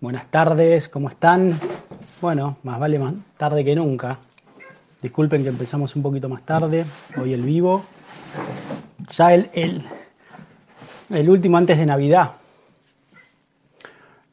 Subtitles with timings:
[0.00, 1.54] Buenas tardes, ¿cómo están?
[2.20, 4.20] Bueno, más vale más tarde que nunca.
[5.02, 6.84] Disculpen que empezamos un poquito más tarde,
[7.20, 7.84] hoy el vivo.
[9.10, 9.84] Ya el, el,
[11.10, 12.30] el último antes de Navidad.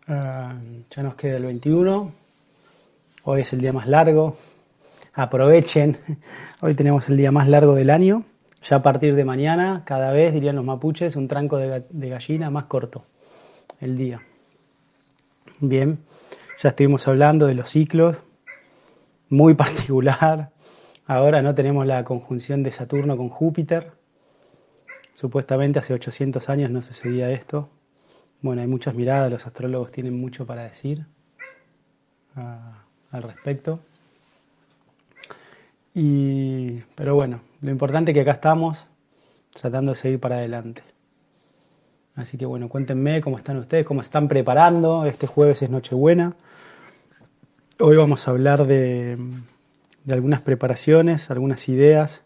[0.07, 2.11] Uh, ya nos queda el 21.
[3.23, 4.37] Hoy es el día más largo.
[5.15, 5.97] Aprovechen.
[6.61, 8.23] Hoy tenemos el día más largo del año.
[8.69, 12.51] Ya a partir de mañana, cada vez, dirían los mapuches, un tranco de, de gallina
[12.51, 13.03] más corto.
[13.81, 14.21] El día.
[15.59, 15.99] Bien,
[16.61, 18.17] ya estuvimos hablando de los ciclos,
[19.29, 20.51] muy particular.
[21.05, 23.91] Ahora no tenemos la conjunción de Saturno con Júpiter.
[25.13, 27.69] Supuestamente hace 800 años no sucedía esto.
[28.41, 31.05] Bueno, hay muchas miradas, los astrólogos tienen mucho para decir
[32.35, 33.79] uh, al respecto.
[35.93, 38.85] Y, pero bueno, lo importante es que acá estamos
[39.53, 40.83] tratando de seguir para adelante.
[42.15, 45.05] Así que bueno, cuéntenme cómo están ustedes, cómo están preparando.
[45.05, 46.33] Este jueves es Nochebuena.
[47.79, 49.17] Hoy vamos a hablar de,
[50.09, 52.23] algunas preparaciones, algunas ideas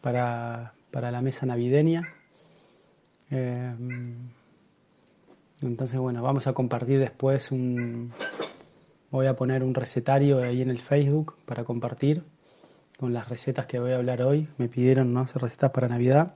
[0.00, 2.08] para, para la mesa navideña.
[3.30, 3.74] Eh,
[5.60, 8.12] entonces, bueno, vamos a compartir después un...
[9.10, 12.22] Voy a poner un recetario ahí en el Facebook para compartir
[12.98, 14.48] con las recetas que voy a hablar hoy.
[14.56, 15.20] Me pidieron ¿no?
[15.20, 16.34] hacer recetas para Navidad.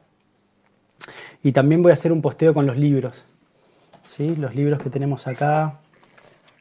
[1.42, 3.26] Y también voy a hacer un posteo con los libros.
[4.06, 4.36] ¿sí?
[4.36, 5.80] Los libros que tenemos acá.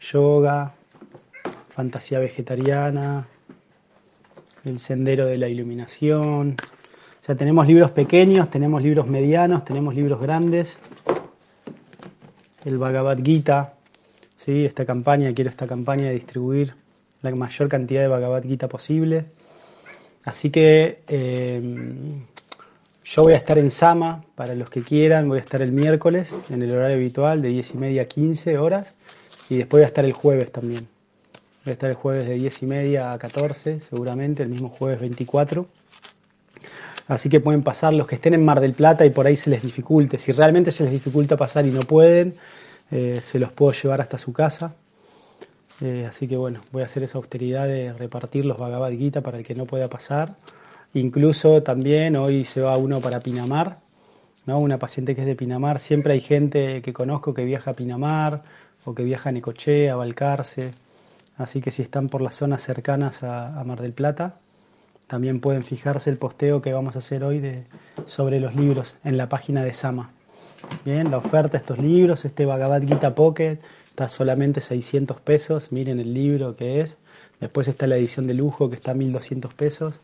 [0.02, 0.74] Yoga,
[1.70, 3.28] Fantasía Vegetariana,
[4.64, 6.56] El Sendero de la Iluminación.
[7.20, 10.78] O sea, tenemos libros pequeños, tenemos libros medianos, tenemos libros grandes.
[12.64, 13.74] El Bhagavad Gita,
[14.38, 14.66] ¿sí?
[14.66, 16.76] esta campaña, quiero esta campaña de distribuir
[17.22, 19.26] la mayor cantidad de Bhagavad Gita posible.
[20.24, 21.62] Así que eh,
[23.06, 26.34] yo voy a estar en Sama, para los que quieran, voy a estar el miércoles
[26.50, 28.96] en el horario habitual de 10 y media a 15 horas
[29.48, 30.88] y después voy a estar el jueves también.
[31.64, 35.00] Voy a estar el jueves de 10 y media a 14, seguramente, el mismo jueves
[35.00, 35.68] 24.
[37.08, 39.52] Así que pueden pasar los que estén en Mar del Plata y por ahí se
[39.52, 40.18] les dificulte.
[40.18, 42.34] Si realmente se les dificulta pasar y no pueden,
[42.90, 44.74] eh, se los puedo llevar hasta su casa.
[45.82, 49.38] Eh, así que bueno, voy a hacer esa austeridad de repartir los Bhagavad Gita para
[49.38, 50.36] el que no pueda pasar.
[50.96, 53.80] Incluso también hoy se va uno para Pinamar,
[54.46, 54.60] ¿no?
[54.60, 55.82] Una paciente que es de Pinamar.
[55.82, 58.44] Siempre hay gente que conozco que viaja a Pinamar
[58.86, 60.72] o que viaja a Necochea, a Balcarce.
[61.36, 64.40] Así que si están por las zonas cercanas a, Mar del Plata,
[65.08, 67.66] también pueden fijarse el posteo que vamos a hacer hoy
[68.06, 70.12] sobre los libros en la página de Sama.
[70.86, 75.74] Bien, la oferta de estos libros, este Bhagavad Gita Pocket, está solamente 600 pesos.
[75.74, 76.96] Miren el libro que es.
[77.42, 80.00] Después está la edición de lujo que está a 1200 pesos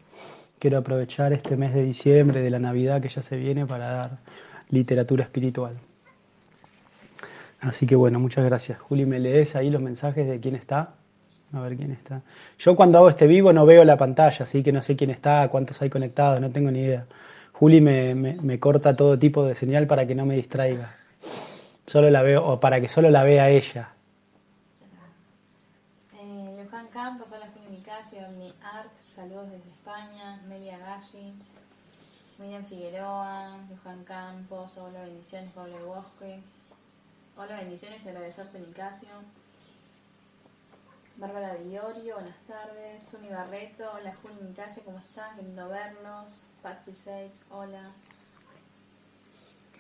[0.62, 4.18] quiero aprovechar este mes de diciembre, de la Navidad que ya se viene, para dar
[4.70, 5.74] literatura espiritual.
[7.60, 8.80] Así que bueno, muchas gracias.
[8.80, 10.94] Juli, ¿me lees ahí los mensajes de quién está?
[11.52, 12.22] A ver quién está.
[12.60, 15.50] Yo cuando hago este vivo no veo la pantalla, así que no sé quién está,
[15.50, 17.08] cuántos hay conectados, no tengo ni idea.
[17.54, 20.94] Juli me, corta todo tipo de señal para que no me distraiga.
[21.88, 23.90] Solo la veo, o para que solo la vea ella.
[26.14, 27.48] Eh, Campos, hola
[28.38, 28.61] mi art,
[29.22, 31.32] saludos desde España, Melia Galli,
[32.40, 36.40] Miriam Figueroa, Johan Campos, hola bendiciones, Pablo Bosque,
[37.38, 39.10] hola bendiciones, agradecerte Nicasio,
[41.18, 45.36] Bárbara de Iorio, buenas tardes, Suni Barreto, hola Juli Nicasio, ¿cómo estás?
[45.36, 47.92] Qué lindo vernos, Patsy Seitz, hola.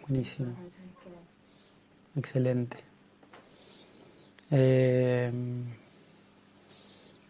[0.07, 0.55] Buenísimo.
[2.15, 2.77] Excelente.
[4.51, 5.33] Eh,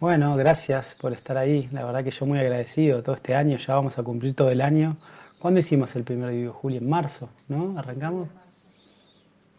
[0.02, 1.70] bueno, gracias por estar ahí.
[1.72, 3.58] La verdad que yo muy agradecido todo este año.
[3.58, 4.98] Ya vamos a cumplir todo el año.
[5.38, 6.80] ¿Cuándo hicimos el primer video, Julio?
[6.80, 7.78] En marzo, ¿no?
[7.78, 8.28] ¿Arrancamos?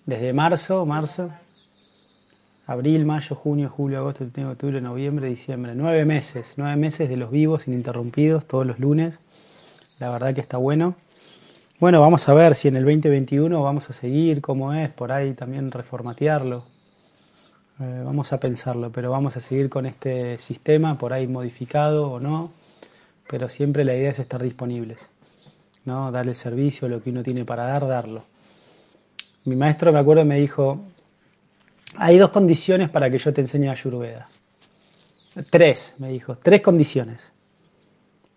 [0.05, 1.31] Desde marzo, marzo.
[2.67, 5.77] Abril, mayo, junio, julio, agosto, septiembre, octubre, noviembre, diciembre.
[5.77, 6.55] Nueve meses.
[6.57, 9.21] Nueve meses de los vivos ininterrumpidos todos los lunes.
[10.01, 10.97] La verdad que está bueno.
[11.79, 15.35] Bueno, vamos a ver si en el 2021 vamos a seguir, cómo es, por ahí
[15.35, 16.65] también reformatearlo.
[17.81, 22.21] Eh, vamos a pensarlo, pero vamos a seguir con este sistema, por ahí modificado o
[22.21, 22.53] no,
[23.29, 24.99] pero siempre la idea es estar disponibles,
[25.85, 26.13] ¿no?
[26.13, 28.25] Darle servicio, lo que uno tiene para dar, darlo.
[29.45, 30.85] Mi maestro, me acuerdo, me dijo,
[31.97, 34.27] hay dos condiciones para que yo te enseñe Ayurveda.
[35.51, 37.21] Tres, me dijo, tres condiciones.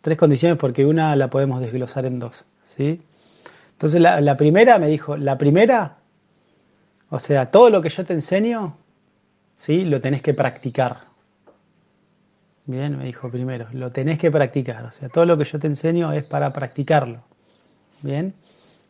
[0.02, 3.02] Tres condiciones porque una la podemos desglosar en dos, ¿sí?
[3.74, 5.98] Entonces la, primera me dijo, la primera,
[7.10, 8.78] o sea, todo lo que yo te enseño,
[9.56, 9.86] ¿sí?
[9.86, 10.98] Lo tenés que practicar.
[12.66, 14.86] Bien, me dijo primero, lo tenés que practicar.
[14.86, 17.24] O sea, todo lo que yo te enseño es para practicarlo.
[18.02, 18.34] Bien,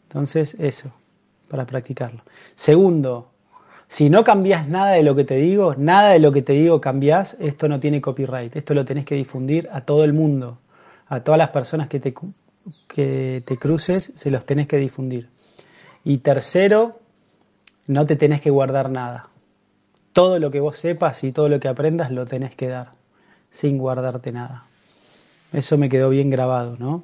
[0.04, 0.92] entonces eso,
[1.50, 2.24] para practicarlo.
[2.56, 3.32] Segundo,
[3.88, 6.82] Si no cambias nada de lo que te digo, nada de lo que te digo
[6.82, 8.56] cambias, esto no tiene copyright.
[8.56, 10.60] Esto lo tenés que difundir a todo el mundo,
[11.08, 12.14] a todas las personas que te,
[12.88, 15.30] que te cruces, se los tenés que difundir.
[16.04, 17.00] Y tercero,
[17.88, 19.30] no te tenés que guardar nada.
[20.16, 22.94] Todo lo que vos sepas y todo lo que aprendas lo tenés que dar,
[23.52, 24.64] sin guardarte nada.
[25.52, 27.04] Eso me quedó bien grabado, ¿no?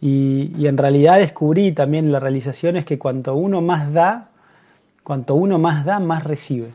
[0.00, 4.30] Y, en realidad descubrí también la realización es que cuanto uno más da,
[5.02, 6.70] cuanto uno más da, más recibe.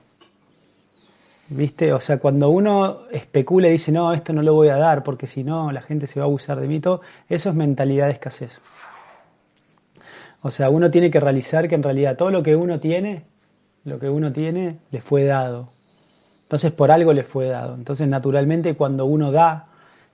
[1.49, 1.93] ¿Viste?
[1.93, 5.25] O sea, cuando uno especula y dice, no, esto no lo voy a dar porque
[5.25, 8.13] si no la gente se va a abusar de mí, todo, eso es mentalidad de
[8.13, 8.51] escasez.
[10.43, 13.25] O sea, uno tiene que realizar que en realidad todo lo que uno tiene,
[13.85, 15.69] lo que uno tiene, le fue dado.
[16.43, 17.75] Entonces por algo le fue dado.
[17.75, 19.67] Entonces naturalmente cuando uno da,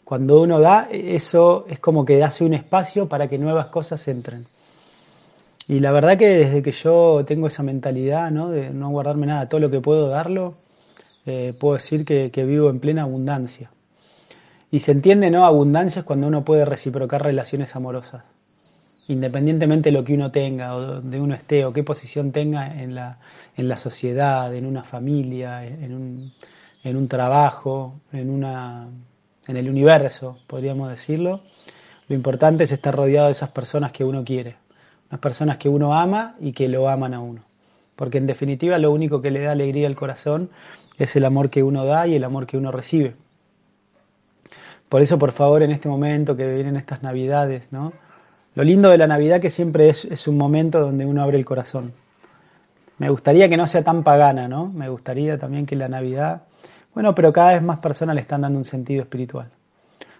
[0.04, 4.46] cuando uno da, eso es como que hace un espacio para que nuevas cosas entren.
[5.68, 8.50] Y la verdad que desde que yo tengo esa mentalidad, ¿no?
[8.50, 10.56] De no guardarme nada, todo lo que puedo darlo,
[11.26, 13.72] eh, puedo decir que, que vivo en plena abundancia.
[14.70, 15.46] Y se entiende, ¿no?
[15.46, 18.24] Abundancia es cuando uno puede reciprocar relaciones amorosas
[19.12, 22.96] independientemente de lo que uno tenga o donde uno esté o qué posición tenga en
[22.96, 23.20] la,
[23.58, 28.88] en la sociedad, en una familia, en un, trabajo, en, una,
[29.48, 31.42] en el universo, podríamos decirlo,
[32.08, 34.56] lo importante es estar rodeado de esas personas que uno quiere,
[35.10, 37.44] las personas que uno ama y que lo aman a uno.
[37.98, 40.50] Porque en definitiva lo único que le da alegría al corazón
[40.98, 43.16] es el amor que uno da y el amor que uno recibe.
[44.88, 47.94] Por eso, por favor, en este momento que vienen estas navidades, ¿no?
[48.54, 51.46] Lo lindo de la Navidad que siempre es, es, un momento donde uno abre el
[51.46, 51.94] corazón.
[52.98, 54.68] Me gustaría que no sea tan pagana, ¿no?
[54.68, 56.44] Me gustaría también que la Navidad,
[56.94, 59.50] bueno, pero cada vez más personas le están dando un sentido espiritual.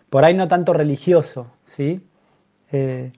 [0.10, 2.02] Por ahí no tanto religioso, ¿sí?
[2.72, 3.12] Eh,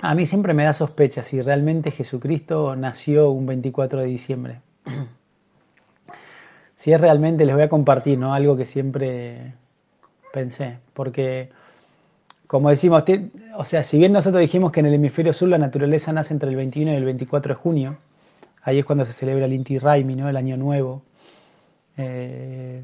[0.00, 4.60] a mí siempre me da sospecha si realmente Jesucristo nació un 24 de diciembre.
[6.76, 8.32] si es realmente, les voy a compartir, ¿no?
[8.34, 9.54] Algo que siempre
[10.32, 11.50] pensé, porque
[12.46, 13.04] como decimos,
[13.56, 16.50] o sea, si bien nosotros dijimos que en el hemisferio sur la naturaleza nace entre
[16.50, 17.96] el 21 y el 24 de junio,
[18.62, 20.28] ahí es cuando se celebra el Inti Raimi, ¿no?
[20.28, 21.02] el Año Nuevo,
[21.96, 22.82] eh,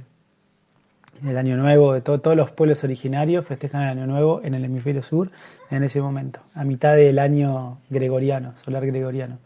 [1.27, 5.03] el Año Nuevo de todos los pueblos originarios festejan el Año Nuevo en el hemisferio
[5.03, 5.31] sur
[5.71, 9.39] en ese momento, a mitad del año gregoriano, solar gregoriano.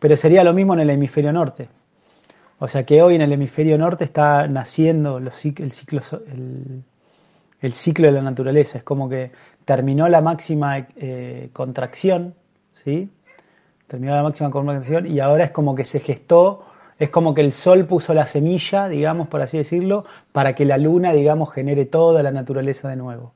[0.00, 1.68] Pero sería lo mismo en el hemisferio norte.
[2.58, 6.00] O sea que hoy en el hemisferio norte está naciendo el ciclo,
[6.32, 6.82] el,
[7.64, 8.76] el ciclo de la naturaleza.
[8.76, 9.30] Es como que
[9.64, 12.34] terminó la máxima eh, contracción,
[12.84, 13.10] ¿sí?
[13.86, 16.66] Terminó la máxima contracción y ahora es como que se gestó,
[16.98, 20.76] es como que el sol puso la semilla, digamos, por así decirlo, para que la
[20.76, 23.32] luna, digamos, genere toda la naturaleza de nuevo.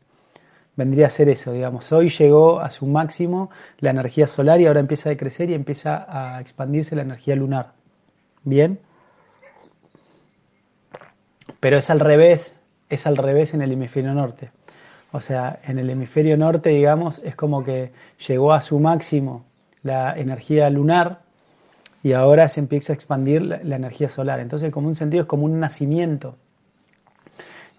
[0.77, 1.91] Vendría a ser eso, digamos.
[1.91, 6.05] Hoy llegó a su máximo la energía solar y ahora empieza a crecer y empieza
[6.07, 7.73] a expandirse la energía lunar.
[8.45, 8.79] ¿Bien?
[11.61, 12.58] Pero es al revés
[12.89, 14.51] es al revés en el hemisferio norte.
[15.13, 17.93] O sea, en el hemisferio norte, digamos, es como que
[18.27, 19.45] llegó a su máximo
[19.83, 21.21] la energía lunar
[22.03, 24.41] y ahora se empieza a expandir la, energía solar.
[24.41, 26.37] Entonces, como un sentido, es como un nacimiento.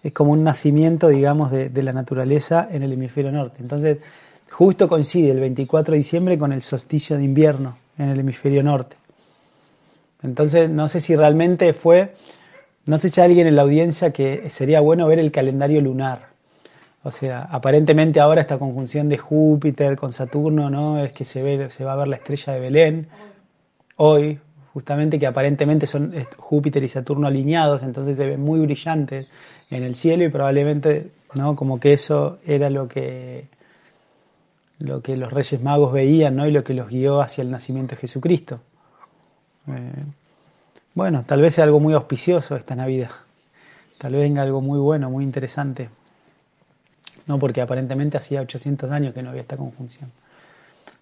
[0.02, 3.58] Es como un nacimiento, digamos, de, de la naturaleza en el hemisferio norte.
[3.60, 3.98] Entonces,
[4.50, 8.96] justo coincide el 24 de diciembre con el solsticio de invierno en el hemisferio norte.
[10.22, 12.14] Entonces, no sé si realmente fue
[12.90, 16.30] no se echa alguien en la audiencia que sería bueno ver el calendario lunar.
[17.04, 20.98] O sea, aparentemente ahora esta conjunción de Júpiter con Saturno, ¿no?
[20.98, 23.08] Es que se, ve, se va a ver la estrella de Belén
[23.94, 24.40] hoy,
[24.72, 29.28] justamente que aparentemente son Júpiter y Saturno alineados, entonces se ven muy brillantes
[29.70, 31.54] en el cielo y probablemente, ¿no?
[31.54, 33.46] Como que eso era lo que
[34.80, 36.44] lo que los Reyes Magos veían, ¿no?
[36.44, 38.58] Y lo que los guió hacia el nacimiento de Jesucristo.
[39.68, 39.92] Eh,
[40.94, 43.10] bueno, tal vez sea algo muy auspicioso esta Navidad.
[43.98, 45.90] Tal vez venga algo muy bueno, muy interesante.
[47.26, 50.10] No, porque aparentemente hacía 800 años que no había esta conjunción.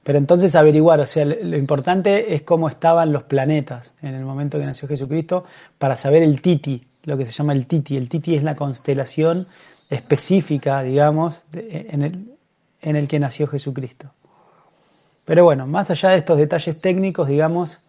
[0.03, 4.59] Pero entonces averiguar, o sea, lo importante es cómo estaban los planetas en el momento
[4.59, 5.45] que nació Jesucristo
[5.79, 7.97] para saber el Titi, lo que se llama el Titi.
[7.97, 9.47] El Titi es la constelación
[9.91, 12.35] específica, digamos, en, el,
[12.83, 14.11] en el que nació Jesucristo.
[15.25, 17.81] Pero bueno, más allá de estos detalles técnicos, digamos,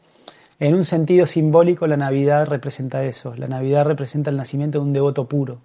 [0.59, 3.33] en un sentido simbólico, la Navidad representa eso.
[3.35, 5.61] La Navidad representa el nacimiento de un devoto puro,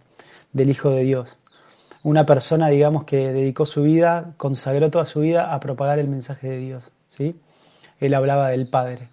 [0.52, 1.36] del Hijo de Dios.
[2.04, 6.48] Una persona, digamos, que dedicó su vida, consagró toda su vida a propagar el mensaje
[6.48, 6.92] de Dios.
[7.08, 7.34] ¿sí?
[7.98, 9.08] Él hablaba del Padre.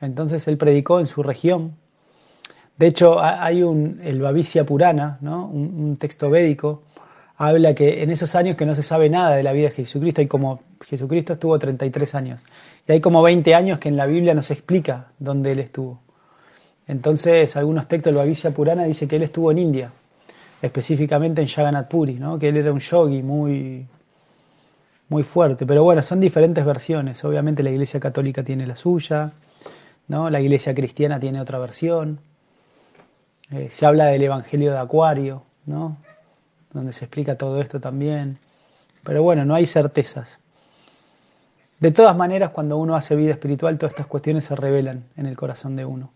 [0.00, 1.74] Entonces él predicó en su región.
[2.78, 5.48] De hecho, hay un, el Bhavisya Purana, ¿no?
[5.48, 6.84] un, un texto védico,
[7.36, 10.20] habla que en esos años que no se sabe nada de la vida de Jesucristo,
[10.20, 12.44] hay como Jesucristo estuvo 33 años.
[12.88, 16.00] Y hay como 20 años que en la Biblia nos explica dónde él estuvo.
[16.86, 19.92] Entonces, algunos textos del Bhavishya Purana dice que él estuvo en India,
[20.62, 22.38] específicamente en Jagannath Puri, ¿no?
[22.38, 23.86] que él era un yogi muy,
[25.10, 25.66] muy fuerte.
[25.66, 27.22] Pero bueno, son diferentes versiones.
[27.24, 29.32] Obviamente la Iglesia Católica tiene la suya,
[30.06, 30.30] ¿no?
[30.30, 32.20] la Iglesia Cristiana tiene otra versión.
[33.50, 35.98] Eh, se habla del Evangelio de Acuario, ¿no?
[36.72, 38.38] donde se explica todo esto también.
[39.04, 40.40] Pero bueno, no hay certezas.
[41.80, 45.36] De todas maneras, cuando uno hace vida espiritual, todas estas cuestiones se revelan en el
[45.36, 46.10] corazón de uno.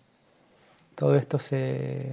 [0.96, 2.12] Todo esto se,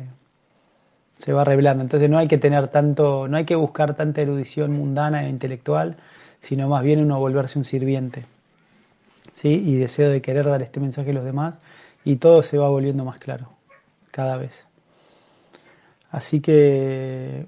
[1.17, 1.83] se va revelando.
[1.83, 5.97] Entonces no hay que tener tanto, no hay que buscar tanta erudición mundana e intelectual,
[6.39, 8.25] sino más bien uno volverse un sirviente.
[9.33, 9.49] ¿Sí?
[9.65, 11.59] Y deseo de querer dar este mensaje a los demás
[12.03, 13.49] y todo se va volviendo más claro
[14.11, 14.67] cada vez.
[16.11, 17.47] Así que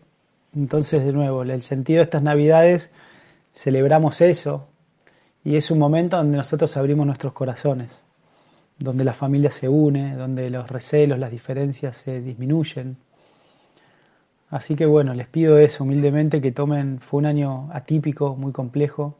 [0.53, 2.89] entonces, de nuevo, el sentido de estas Navidades,
[3.53, 4.67] celebramos eso
[5.43, 7.99] y es un momento donde nosotros abrimos nuestros corazones,
[8.77, 12.97] donde la familia se une, donde los recelos, las diferencias se disminuyen.
[14.49, 19.15] Así que bueno, les pido eso humildemente, que tomen, fue un año atípico, muy complejo,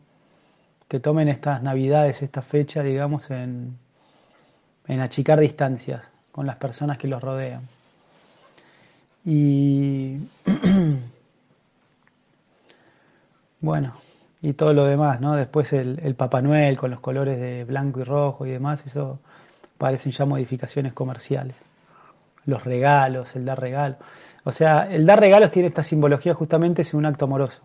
[0.88, 3.78] que tomen estas Navidades, esta fecha, digamos, en,
[4.88, 7.68] en achicar distancias con las personas que los rodean.
[9.26, 10.18] Y
[13.62, 13.94] Bueno,
[14.42, 15.36] y todo lo demás, ¿no?
[15.36, 19.20] Después el, Papá Noel con los colores de blanco y rojo y demás, eso
[19.78, 21.56] parecen ya modificaciones comerciales.
[22.46, 24.00] Los regalos, el dar regalos.
[24.44, 27.62] O sea, el dar regalos tiene esta simbología justamente es un acto amoroso.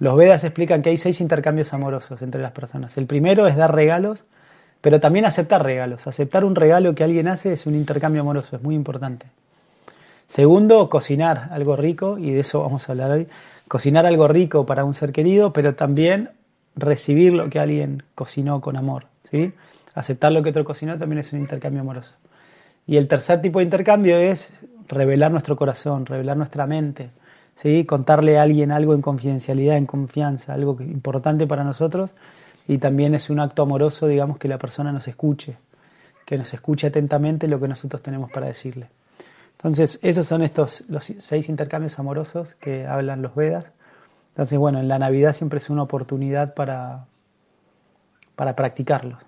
[0.00, 2.98] Los Vedas explican que hay seis intercambios amorosos entre las personas.
[2.98, 4.24] El primero es dar regalos,
[4.80, 6.08] pero también aceptar regalos.
[6.08, 9.26] Aceptar un regalo que alguien hace es un intercambio amoroso, es muy importante.
[10.26, 13.28] Segundo, cocinar algo rico, y de eso vamos a hablar hoy
[13.72, 16.32] cocinar algo rico para un ser querido, pero también
[16.76, 19.54] recibir lo que alguien cocinó con amor, ¿sí?
[19.94, 22.12] Aceptar lo que otro cocinó también es un intercambio amoroso.
[22.86, 24.50] Y el tercer tipo de intercambio es
[24.88, 27.12] revelar nuestro corazón, revelar nuestra mente,
[27.62, 27.86] ¿sí?
[27.86, 32.14] Contarle a alguien algo en confidencialidad, en confianza, algo importante para nosotros
[32.68, 35.56] y también es un acto amoroso, digamos, que la persona nos escuche,
[36.26, 38.88] que nos escuche atentamente lo que nosotros tenemos para decirle.
[39.62, 43.70] Entonces, esos son estos los seis intercambios amorosos que hablan los Vedas.
[44.30, 47.06] Entonces, bueno, en la Navidad siempre es una oportunidad para,
[48.34, 49.22] para practicarlos.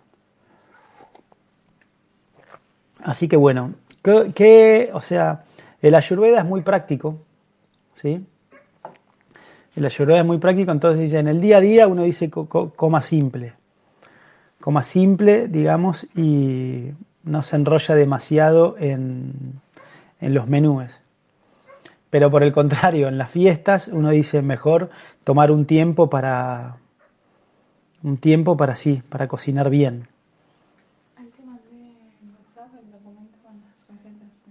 [3.04, 5.44] Así que bueno, que, o sea,
[5.80, 7.20] el Ayurveda es muy práctico,
[7.94, 8.26] ¿sí?
[9.76, 13.02] El Ayurveda es muy práctico, entonces dice, en el día a día uno dice coma
[13.02, 13.52] simple,
[14.60, 16.90] coma simple, digamos, y
[17.22, 19.60] no se enrolla demasiado en,
[20.24, 20.98] en los menúes.
[22.10, 24.90] Pero por el contrario, en las fiestas uno dice mejor
[25.24, 26.76] tomar un tiempo para
[28.02, 30.08] un tiempo para sí, para cocinar bien.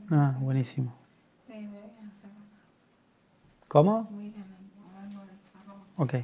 [0.09, 0.93] Ah, buenísimo.
[3.67, 4.07] ¿Cómo?
[5.97, 6.15] Ok.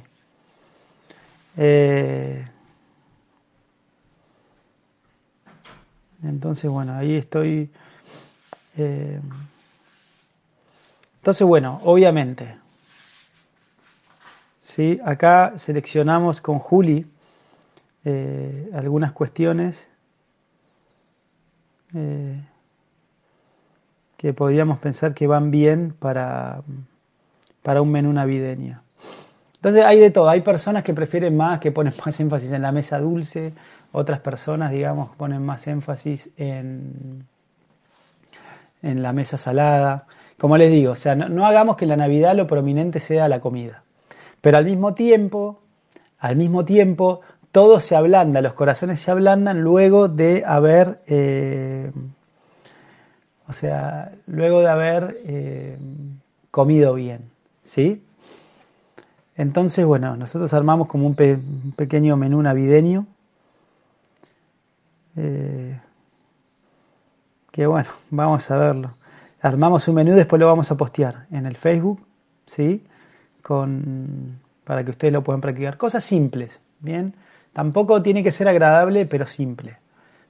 [1.56, 2.46] Eh,
[6.22, 7.70] entonces, bueno, ahí estoy
[8.76, 9.20] eh,
[11.20, 12.56] entonces, bueno, obviamente,
[14.62, 14.98] ¿sí?
[15.04, 17.06] acá seleccionamos con Juli
[18.04, 19.76] eh, algunas cuestiones
[21.94, 22.40] eh,
[24.16, 26.62] que podríamos pensar que van bien para,
[27.62, 28.82] para un menú navideño.
[29.56, 32.72] Entonces hay de todo, hay personas que prefieren más, que ponen más énfasis en la
[32.72, 33.52] mesa dulce,
[33.92, 37.26] otras personas, digamos, ponen más énfasis en,
[38.82, 40.06] en la mesa salada.
[40.38, 43.82] Como les digo, o sea, no, hagamos que la Navidad lo prominente sea la comida.
[44.40, 45.60] Pero al mismo tiempo,
[46.18, 47.20] al mismo tiempo,
[47.52, 51.90] todo se ablanda, los corazones se ablandan luego de haber, eh,
[53.48, 55.78] o sea, luego de haber eh,
[56.50, 57.30] comido bien,
[57.64, 58.02] ¿sí?
[59.36, 63.06] Entonces, bueno, nosotros armamos como un, pequeño menú navideño.
[65.16, 65.78] Eh,
[67.60, 68.94] que bueno, vamos a verlo.
[69.42, 72.00] Armamos un menú, después lo vamos a postear en el Facebook,
[72.46, 72.86] ¿sí?
[73.42, 75.76] Con, para que ustedes lo puedan practicar.
[75.76, 77.12] Cosas simples, ¿bien?
[77.52, 79.76] Tampoco tiene que ser agradable, pero simple.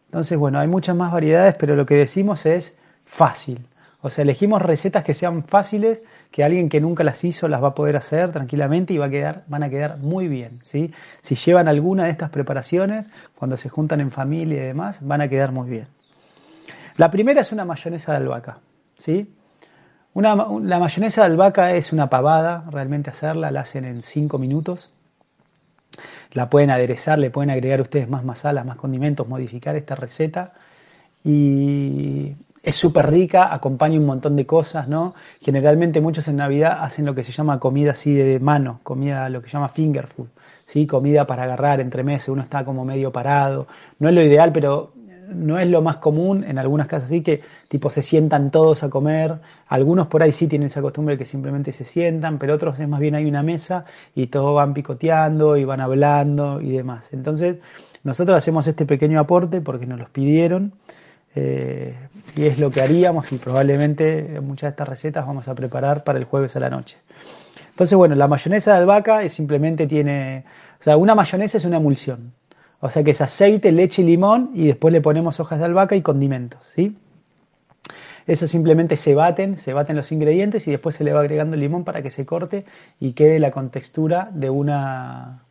[0.07, 3.65] Entonces, bueno, hay muchas más variedades, pero lo que decimos es fácil.
[4.01, 7.69] O sea, elegimos recetas que sean fáciles, que alguien que nunca las hizo las va
[7.69, 10.59] a poder hacer tranquilamente y va a quedar, van a quedar muy bien.
[10.65, 10.93] ¿sí?
[11.23, 15.29] Si llevan alguna de estas preparaciones, cuando se juntan en familia y demás, van a
[15.29, 16.00] quedar muy bien.
[17.01, 18.59] La primera es una mayonesa de albahaca.
[18.99, 19.35] ¿sí?
[20.13, 24.93] Una, la mayonesa de albahaca es una pavada, realmente hacerla, la hacen en 5 minutos.
[26.33, 30.53] la pueden aderezar, le pueden agregar ustedes más masalas, más condimentos, modificar esta receta
[31.25, 35.15] y es súper rica, acompaña un montón de cosas, ¿no?
[35.41, 39.41] Generalmente muchos en Navidad hacen lo que se llama comida así de mano, comida, lo
[39.41, 40.29] que se llama finger food,
[40.67, 40.87] ¿sí?
[40.87, 43.69] Comida para agarrar entre meses, uno está como medio parado.
[43.99, 44.93] No es lo ideal, pero
[45.33, 48.91] no es lo más común, en algunas casas sí que tipo se sientan todos a
[48.91, 49.37] comer,
[49.69, 53.01] algunos por ahí sí tienen esa costumbre que simplemente se sientan, pero otros es más
[53.01, 53.85] bien hay una mesa
[54.15, 57.13] y todos van picoteando y van hablando y demás.
[57.13, 57.57] Entonces,
[58.03, 60.73] nosotros hacemos este pequeño aporte porque nos los pidieron
[61.35, 61.95] eh,
[62.37, 66.19] y es lo que haríamos y probablemente muchas de estas recetas vamos a preparar para
[66.19, 66.97] el jueves a la noche.
[67.71, 70.45] Entonces, bueno, la mayonesa de albahaca es simplemente tiene,
[70.81, 72.33] o sea, una mayonesa es una emulsión.
[72.81, 75.97] O sea que es aceite, leche y limón y después le ponemos hojas de albahaca
[75.97, 76.97] y condimentos, ¿sí?
[78.27, 81.61] Eso simplemente se baten, se baten los ingredientes y después se le va agregando el
[81.61, 82.65] limón para que se corte
[82.99, 85.43] y quede la contextura de una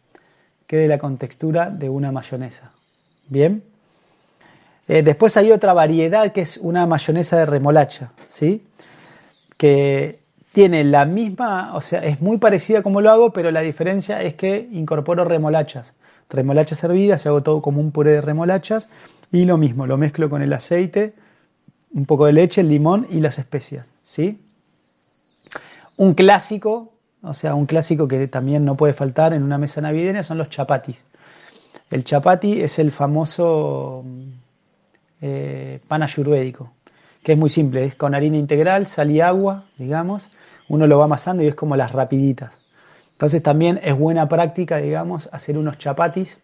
[0.65, 2.71] quede la contextura de una mayonesa.
[3.27, 3.63] Bien.
[4.87, 8.63] Eh, después hay otra variedad que es una mayonesa de remolacha, ¿sí?
[9.57, 10.19] Que
[10.53, 14.35] tiene la misma, o sea, es muy parecida como lo hago, pero la diferencia es
[14.35, 15.93] que incorporo remolachas
[16.29, 18.89] remolachas hervidas, yo hago todo como un puré de remolachas
[19.31, 21.13] y lo mismo, lo mezclo con el aceite,
[21.91, 24.39] un poco de leche, el limón y las especias, ¿sí?
[25.97, 30.23] Un clásico, o sea, un clásico que también no puede faltar en una mesa navideña
[30.23, 31.03] son los chapatis.
[31.89, 34.05] El chapati es el famoso
[35.21, 36.71] eh, pan ayurvédico,
[37.23, 40.29] que es muy simple, es con harina integral, sal y agua, digamos,
[40.67, 42.58] uno lo va amasando y es como las rapiditas.
[43.19, 46.39] Entonces también es buena práctica, digamos, hacer unos chapatis.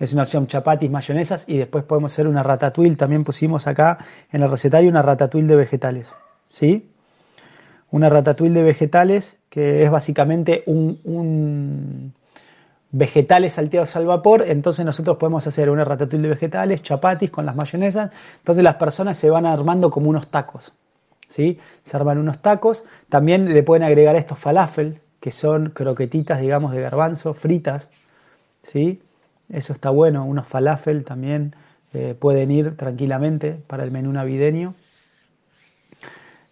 [0.00, 2.96] Es una opción chapatis, mayonesas y después podemos hacer una ratatouille.
[2.96, 3.98] También pusimos acá
[4.32, 6.12] en el recetario una ratatouille de vegetales.
[6.48, 6.90] ¿Sí?
[7.92, 12.12] Una ratatouille de vegetales que es básicamente un, un
[12.90, 17.54] vegetales salteados al vapor, entonces nosotros podemos hacer una ratatouille de vegetales, chapatis con las
[17.54, 20.74] mayonesas, entonces las personas se van armando como unos tacos,
[21.28, 21.60] ¿sí?
[21.84, 26.82] Se arman unos tacos, también le pueden agregar estos falafel, que son croquetitas, digamos, de
[26.82, 27.88] garbanzo fritas,
[28.62, 29.00] ¿sí?
[29.48, 31.56] Eso está bueno, unos falafel también
[31.94, 34.74] eh, pueden ir tranquilamente para el menú navideño,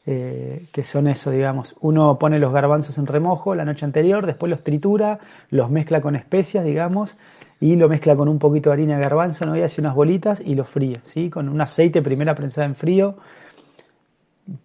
[0.06, 4.48] eh, que son eso, digamos, uno pone los garbanzos en remojo la noche anterior, después
[4.48, 5.18] los tritura,
[5.50, 7.18] los mezcla con especias, digamos,
[7.60, 10.54] y lo mezcla con un poquito de harina de garbanzo, y hace unas bolitas y
[10.54, 11.28] lo fríe, ¿sí?
[11.28, 13.16] Con un aceite primera prensada en frío,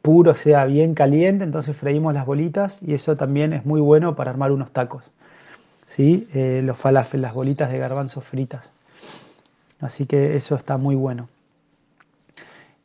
[0.01, 4.31] puro, sea bien caliente, entonces freímos las bolitas y eso también es muy bueno para
[4.31, 5.11] armar unos tacos.
[5.85, 6.27] ¿sí?
[6.33, 8.71] Eh, los falafel, las bolitas de garbanzo fritas.
[9.79, 11.29] Así que eso está muy bueno.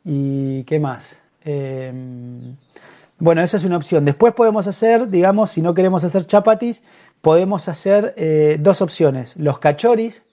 [0.05, 1.17] ¿Y qué más?
[1.43, 2.55] Em,
[3.19, 4.05] bueno, esa es una opción.
[4.05, 6.83] Después podemos hacer, digamos, si no queremos hacer chapatis,
[7.21, 9.35] podemos hacer eh, dos opciones.
[9.37, 10.23] Los cachoris,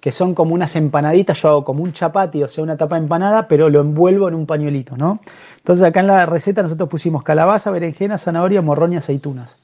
[0.00, 3.48] que son como unas empanaditas, yo hago como un chapati, o sea, una tapa empanada,
[3.48, 5.20] pero lo envuelvo en un pañuelito, ¿no?
[5.58, 9.58] Entonces acá en la receta nosotros pusimos calabaza, berenjena, zanahoria, morrón y aceitunas.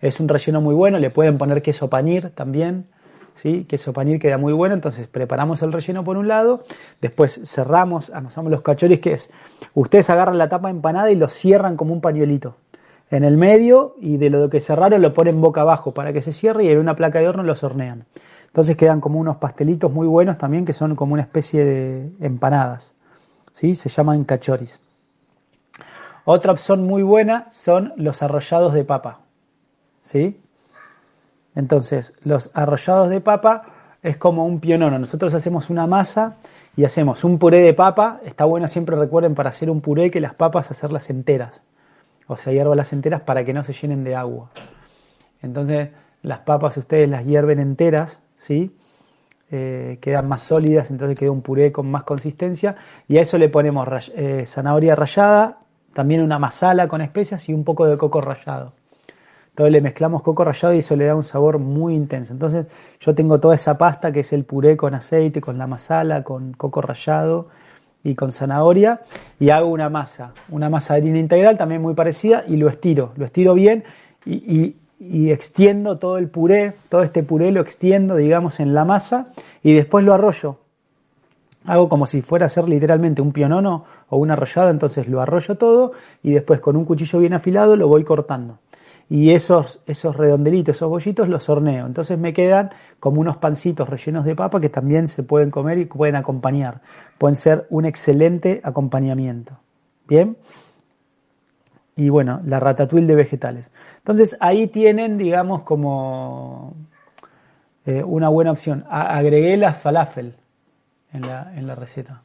[0.00, 2.86] Es un relleno muy bueno, le pueden poner queso pañir también,
[3.36, 3.64] ¿sí?
[3.64, 6.64] Queso pañir queda muy bueno, entonces preparamos el relleno por un lado,
[7.00, 9.30] después cerramos, amasamos los cachoris, que es,
[9.74, 12.56] ustedes agarran la tapa empanada y lo cierran como un pañuelito
[13.10, 16.32] en el medio y de lo que cerraron lo ponen boca abajo para que se
[16.32, 18.06] cierre y en una placa de horno los hornean.
[18.54, 22.92] Entonces quedan como unos pastelitos muy buenos también que son como una especie de empanadas.
[23.50, 23.74] ¿sí?
[23.74, 24.78] Se llaman cachoris.
[26.24, 29.22] Otra opción muy buena son los arrollados de papa.
[30.02, 30.40] ¿sí?
[31.56, 33.64] Entonces, los arrollados de papa
[34.04, 35.00] es como un pionono.
[35.00, 36.36] Nosotros hacemos una masa
[36.76, 38.20] y hacemos un puré de papa.
[38.24, 41.60] Está bueno siempre recuerden para hacer un puré que las papas hacerlas enteras.
[42.28, 44.50] O sea, las enteras para que no se llenen de agua.
[45.42, 45.88] Entonces,
[46.22, 48.70] las papas ustedes las hierven enteras ¿sí?
[49.50, 52.76] Eh, quedan más sólidas, entonces queda un puré con más consistencia.
[53.08, 55.58] Y a eso le ponemos eh, zanahoria rallada,
[55.92, 58.72] también una masala con especias y un poco de coco rallado.
[59.50, 62.32] Entonces le mezclamos coco rallado y eso le da un sabor muy intenso.
[62.32, 62.66] Entonces
[63.00, 66.52] yo tengo toda esa pasta que es el puré con aceite, con la masala, con
[66.54, 67.48] coco rallado
[68.02, 69.02] y con zanahoria
[69.38, 73.12] y hago una masa, una masa de harina integral también muy parecida y lo estiro,
[73.16, 73.84] lo estiro bien
[74.26, 74.76] y y
[75.30, 79.28] extiendo todo el puré, todo este puré lo extiendo, digamos, en la masa
[79.62, 80.58] y después lo arroyo.
[81.66, 85.56] Hago como si fuera a ser literalmente un pionono o un arrollado, entonces lo arroyo
[85.56, 88.58] todo y después con un cuchillo bien afilado lo voy cortando.
[89.08, 91.86] Y esos, esos redondelitos, esos bollitos los horneo.
[91.86, 95.84] Entonces me quedan como unos pancitos rellenos de papa que también se pueden comer y
[95.84, 96.80] pueden acompañar.
[97.18, 99.58] Pueden ser un excelente acompañamiento.
[100.06, 100.36] Bien
[101.96, 103.70] y bueno, la ratatouille de vegetales.
[103.98, 106.74] Entonces ahí tienen, digamos, como
[107.86, 108.84] eh, una buena opción.
[108.88, 110.34] agregué la falafel
[111.12, 112.22] en la, en la receta,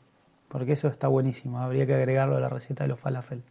[0.48, 1.60] porque eso está buenísimo.
[1.60, 3.44] Habría que agregarlo a la receta de los falafel.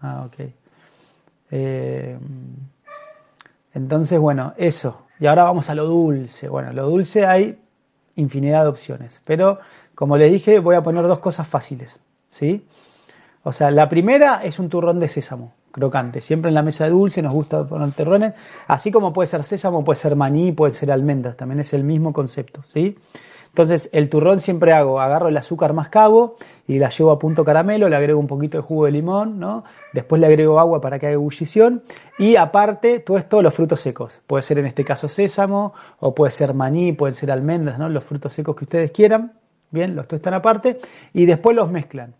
[0.00, 0.52] Ah, ok.
[1.50, 2.18] Eh,
[3.74, 5.06] entonces, bueno, eso.
[5.18, 6.48] Y ahora vamos a lo dulce.
[6.48, 7.58] Bueno, lo dulce hay
[8.14, 9.58] infinidad de opciones, pero
[9.94, 11.98] como les dije, voy a poner dos cosas fáciles,
[12.28, 12.66] ¿sí?
[13.48, 16.20] O sea, la primera es un turrón de sésamo, crocante.
[16.20, 18.34] Siempre en la mesa de dulce nos gusta poner turrones,
[18.66, 22.12] así como puede ser sésamo, puede ser maní, puede ser almendras, también es el mismo
[22.12, 22.98] concepto, ¿sí?
[23.48, 27.88] Entonces, el turrón siempre hago, agarro el azúcar mascabo y la llevo a punto caramelo,
[27.88, 29.64] le agrego un poquito de jugo de limón, ¿no?
[29.94, 31.82] Después le agrego agua para que haga ebullición
[32.18, 34.20] y aparte todo los frutos secos.
[34.26, 37.88] Puede ser en este caso sésamo o puede ser maní, pueden ser almendras, ¿no?
[37.88, 39.32] Los frutos secos que ustedes quieran.
[39.70, 40.80] Bien, los tuestan aparte
[41.14, 42.14] y después los mezclan.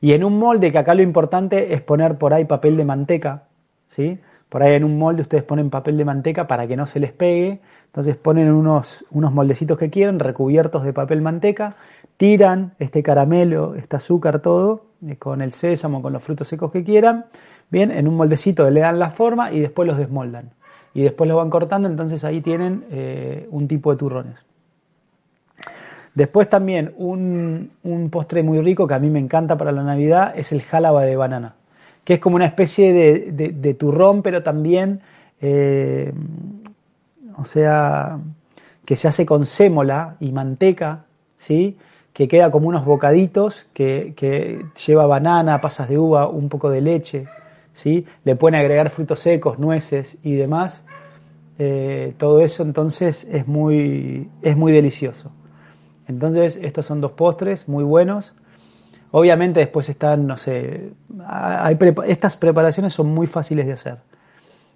[0.00, 3.48] Y en un molde, que acá lo importante es poner por ahí papel de manteca,
[3.88, 4.18] ¿sí?
[4.48, 7.12] Por ahí en un molde ustedes ponen papel de manteca para que no se les
[7.12, 7.60] pegue.
[7.86, 11.76] Entonces ponen unos, unos moldecitos que quieran, recubiertos de papel manteca,
[12.16, 16.82] tiran este caramelo, este azúcar, todo, eh, con el sésamo, con los frutos secos que
[16.82, 17.26] quieran.
[17.70, 20.50] Bien, en un moldecito le dan la forma y después los desmoldan.
[20.94, 24.46] Y después los van cortando, entonces ahí tienen eh, un tipo de turrones.
[26.14, 30.32] Después también un, un, postre muy rico que a mí me encanta para la Navidad
[30.36, 31.54] es el jálaba de banana
[32.08, 35.02] que es como una especie de, turrón, pero también,
[35.42, 36.10] eh,
[37.36, 38.18] o sea,
[38.86, 41.04] que se hace con sémola y manteca,
[41.36, 41.76] ¿sí?
[42.14, 47.26] que queda como unos bocaditos, que, lleva banana, pasas de uva, un poco de leche,
[47.74, 48.06] ¿sí?
[48.24, 50.86] le pueden agregar frutos secos, nueces y demás.
[51.58, 55.30] Eh, todo eso entonces es muy, es muy delicioso.
[56.08, 58.34] Entonces estos son dos postres muy buenos.
[59.10, 60.90] Obviamente después están, no sé,
[62.06, 63.98] estas preparaciones son muy fáciles de hacer.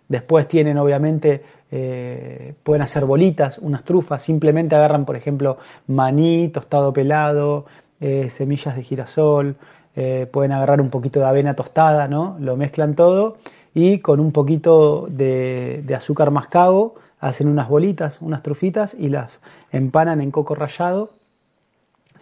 [0.08, 6.92] Después tienen, obviamente, eh, pueden hacer bolitas, unas trufas, simplemente agarran, por ejemplo, maní, tostado
[6.92, 7.64] pelado,
[8.00, 9.56] eh, semillas de girasol,
[9.96, 12.36] eh, pueden agarrar un poquito de avena tostada, ¿no?
[12.40, 13.36] Lo mezclan todo
[13.74, 19.40] y con un poquito de, de azúcar mascabo hacen unas bolitas, unas trufitas y las
[19.70, 21.10] empanan en coco rallado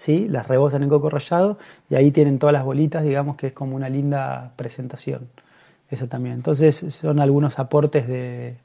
[0.00, 0.28] ¿sí?
[0.28, 1.58] las rebosan en coco rallado
[1.90, 5.28] y ahí tienen todas las bolitas, digamos que es como una linda presentación.
[5.90, 6.36] Eso también.
[6.36, 8.56] Entonces son algunos aportes de,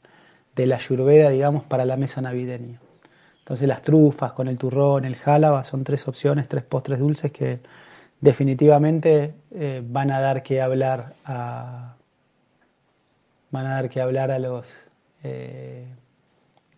[0.55, 2.79] la yurveda, digamos, para la mesa navideña.
[3.39, 7.59] Entonces las trufas con el turrón, el jálaba, son tres opciones, tres postres dulces que
[8.21, 11.95] definitivamente eh, van a dar que hablar a
[13.51, 14.75] van a dar que hablar a los
[15.23, 15.85] eh,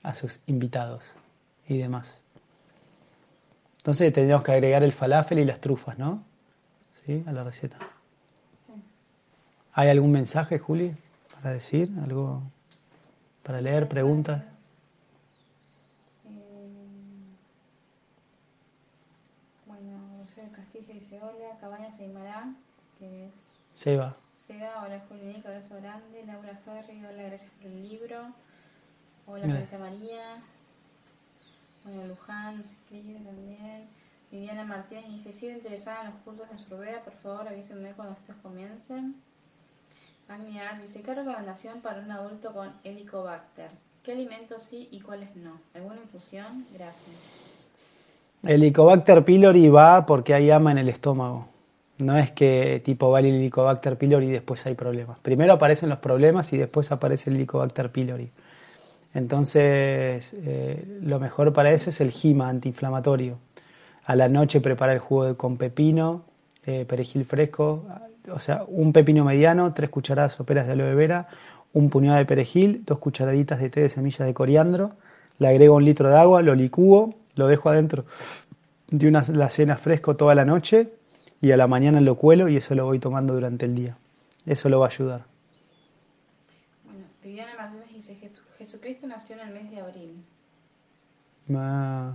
[0.04, 1.15] a sus invitados
[1.67, 2.22] y demás.
[3.88, 6.26] Entonces tendríamos que agregar el falafel y las trufas, ¿no?
[6.91, 7.23] ¿Sí?
[7.26, 7.78] A la receta.
[9.71, 10.93] ¿Hay algún mensaje, Juli,
[11.34, 11.89] para decir?
[12.04, 12.43] ¿Algo
[13.43, 13.88] para leer?
[13.88, 14.43] ¿Preguntas?
[16.26, 16.67] Eh,
[19.67, 22.54] bueno, José Castillo dice hola, Cabañas Aymará,
[23.00, 23.32] que es...
[23.73, 24.17] Seba.
[24.47, 26.26] Seba, hola Juli, abrazo grande.
[26.26, 28.34] Laura Ferri, hola, gracias por el libro.
[29.28, 30.43] Hola, Gracias María.
[31.88, 33.88] Bueno, Luján nos escribe también.
[34.30, 38.15] Viviana Martínez dice, si sigue interesada en los cursos de Sorbea, por favor avísenme cuando
[38.15, 39.15] estos comiencen.
[40.28, 43.71] Agniar dice, ¿qué recomendación para un adulto con Helicobacter?
[44.04, 45.62] ¿Qué alimentos sí y cuáles no?
[45.73, 46.65] ¿Alguna infusión?
[46.73, 47.15] Gracias.
[48.43, 51.47] Helicobacter pylori va porque hay ama en el estómago.
[52.00, 55.19] No es que tipo va el Helicobacter pylori y después hay problemas.
[55.19, 58.30] Primero aparecen los problemas y después aparece el Helicobacter pylori.
[59.17, 63.39] Entonces, eh, lo mejor para eso es el gima antiinflamatorio.
[64.06, 66.21] A la noche prepara el jugo con pepino,
[66.67, 67.84] eh, perejil fresco,
[68.32, 71.30] o sea, un pepino mediano, tres cucharadas soperas de aloe vera,
[71.73, 74.91] un puñado de perejil, dos cucharaditas de té de semillas de coriandro,
[75.39, 78.06] le agrego un litro de agua, lo licúo, lo dejo adentro
[78.91, 80.93] de una cena fresco toda la noche
[81.41, 83.97] y a la mañana lo cuelo y eso lo voy tomando durante el día.
[84.45, 85.25] Eso lo va a ayudar.
[86.86, 88.15] Bueno, Viviana Martínez dice
[88.58, 90.24] Jesucristo nació en el mes de abril.
[91.54, 92.13] Ah.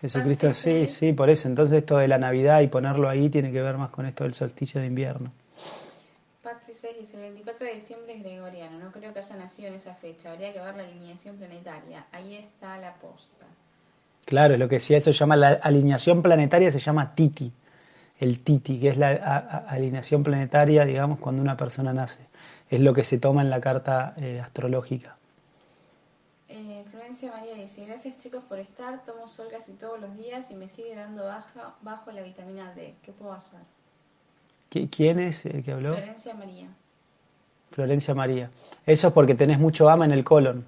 [0.00, 1.48] Jesucristo, sí, sí, por eso.
[1.48, 4.34] Entonces esto de la Navidad y ponerlo ahí tiene que ver más con esto del
[4.34, 5.32] solsticio de invierno.
[6.42, 9.94] Patsy dice, el 24 de diciembre es gregoriano, no creo que haya nacido en esa
[9.94, 13.46] fecha, habría que ver la alineación planetaria, ahí está la posta.
[14.26, 17.50] Claro, lo que decía, eso se llama la alineación planetaria, se llama Titi,
[18.24, 19.12] el Titi, que es la
[19.68, 22.26] alineación planetaria, digamos, cuando una persona nace
[22.70, 25.16] es lo que se toma en la carta eh, astrológica.
[26.48, 30.54] Eh, Florencia María dice, gracias chicos por estar, tomo sol casi todos los días y
[30.54, 32.94] me sigue dando baja, bajo la vitamina D.
[33.02, 33.60] ¿Qué puedo hacer?
[34.90, 35.94] ¿Quién es el que habló?
[35.94, 36.68] Florencia María.
[37.70, 38.50] Florencia María.
[38.86, 40.64] Eso es porque tenés mucho ama en el colon.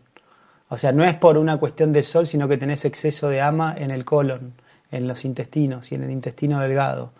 [0.68, 3.74] O sea, no es por una cuestión de sol, sino que tenés exceso de ama
[3.76, 4.52] en el colon,
[4.90, 7.12] en los intestinos y en el intestino delgado.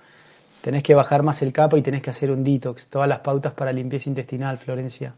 [0.67, 2.89] Tenés que bajar más el capa y tenés que hacer un detox.
[2.89, 5.15] Todas las pautas para limpieza intestinal, Florencia.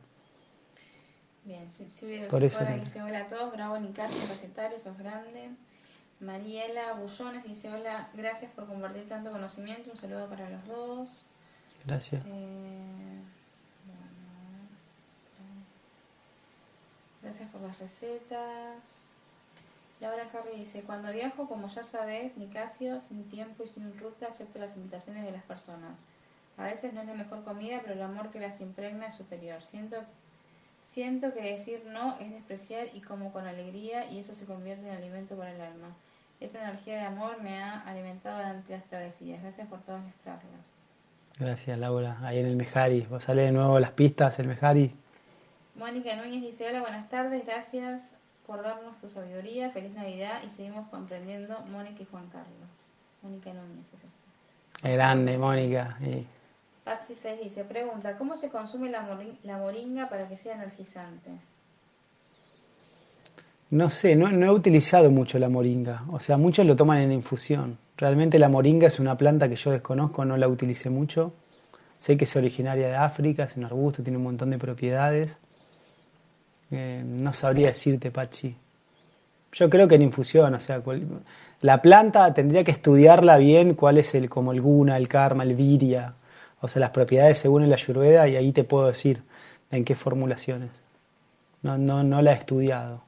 [1.43, 5.49] Bien, Silvia Por eso dice hola a todos, bravo Nicasio, recetario, sos grande.
[6.21, 11.27] Mariela Bullones dice hola, gracias por compartir tanto conocimiento, un saludo para los dos.
[11.87, 12.23] Gracias.
[12.27, 13.23] Eh,
[17.23, 18.83] gracias por las recetas.
[20.01, 24.59] Laura Harry dice, cuando viajo, como ya sabes, Nicasio, sin tiempo y sin ruta, acepto
[24.59, 26.05] las invitaciones de las personas.
[26.57, 29.63] A veces no es la mejor comida, pero el amor que las impregna es superior.
[29.63, 29.97] Siento
[30.89, 34.97] Siento que decir no es despreciar y como con alegría y eso se convierte en
[34.97, 35.95] alimento para el alma.
[36.41, 39.43] Esa energía de amor me ha alimentado durante las travesías.
[39.43, 40.65] Gracias por todas las charlas.
[41.39, 42.19] Gracias Laura.
[42.23, 43.03] Ahí en el Mejari.
[43.03, 44.93] ¿Vos sale de nuevo las pistas, el Mejari?
[45.77, 48.11] Mónica Núñez dice, hola, buenas tardes, gracias
[48.49, 52.71] por darnos tu sabiduría, feliz Navidad y seguimos comprendiendo Mónica y Juan Carlos.
[53.21, 53.87] Mónica Núñez.
[54.83, 55.99] Grande, Mónica.
[56.83, 59.03] Patsy 6 dice, pregunta, ¿cómo se consume la,
[59.59, 61.31] moringa para que sea energizante?
[63.69, 66.05] No sé, no, he utilizado mucho la moringa.
[66.11, 67.77] O sea, muchos lo toman en infusión.
[67.99, 71.35] Realmente la moringa es una planta que yo desconozco, no la utilicé mucho.
[71.99, 75.39] Sé que es originaria de África, es un arbusto, tiene un montón de propiedades.
[76.71, 78.55] Eh, no sabría decirte, Pachi.
[79.53, 80.83] Yo creo que en infusión, o sea,
[81.61, 85.55] la planta tendría que estudiarla bien, cuál es el, como el guna, el karma, el
[85.55, 86.15] viria,
[86.61, 89.23] o sea, las propiedades según la ayurveda y ahí te puedo decir
[89.71, 90.71] en qué formulaciones.
[91.63, 93.03] No, no, no la he estudiado.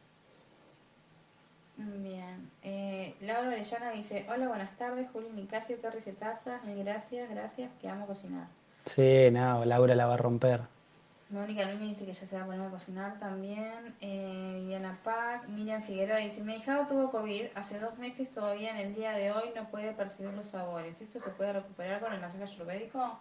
[1.77, 2.51] Bien.
[2.63, 7.89] Eh, Laura Orellana dice, hola, buenas tardes, Julio Nicasio, qué recetazas, mil gracias, gracias, que
[7.89, 8.47] amo cocinar.
[8.85, 10.63] Sí, no, Laura la va a romper.
[11.31, 13.95] Mónica Núñez dice que ya se va a poner a cocinar también.
[14.01, 18.89] Eh, Viviana Pac, Miriam Figueroa dice, mi hija tuvo COVID hace dos meses, todavía en
[18.89, 21.01] el día de hoy no puede percibir los sabores.
[21.01, 23.17] ¿Esto se puede recuperar con el masaje ayurvédico?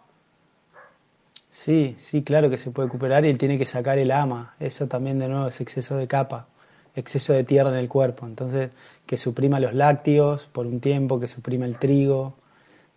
[1.50, 4.54] Sí, sí, claro que se puede recuperar y él tiene que sacar el ama.
[4.58, 6.48] Eso también de nuevo es exceso de capa,
[6.96, 8.26] exceso de tierra en el cuerpo.
[8.26, 8.70] Entonces,
[9.06, 12.34] que suprima los lácteos por un tiempo, que suprima el trigo,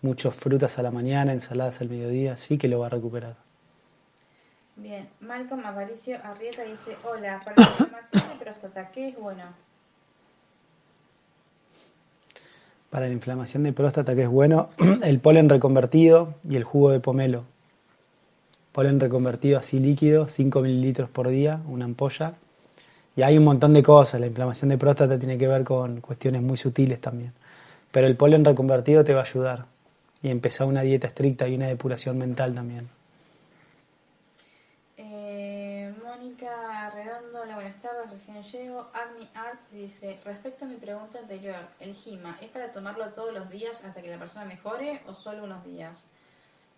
[0.02, 3.43] muchas frutas a la mañana, ensaladas al mediodía, sí que lo va a recuperar.
[4.76, 9.44] Bien, Malcolm Aparicio Arrieta dice, hola, para la inflamación de próstata, ¿qué es bueno?
[12.90, 14.70] Para la inflamación de próstata, ¿qué es bueno?
[15.04, 17.46] El polen reconvertido y el jugo de pomelo
[18.74, 22.34] polen reconvertido así líquido, 5 mililitros por día, una ampolla.
[23.16, 26.42] Y hay un montón de cosas, la inflamación de próstata tiene que ver con cuestiones
[26.42, 27.32] muy sutiles también.
[27.92, 29.66] Pero el polen reconvertido te va a ayudar.
[30.24, 32.90] Y empezar una dieta estricta y una depuración mental también.
[34.98, 37.46] Eh, Mónica Redondo,
[38.12, 38.88] recién llego.
[38.94, 43.50] Agni Art dice, respecto a mi pregunta anterior, ¿el GIMA es para tomarlo todos los
[43.50, 46.10] días hasta que la persona mejore o solo unos días?